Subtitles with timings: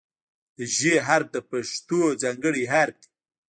[0.57, 3.07] د "ژ" حرف د پښتو ځانګړی حرف دی.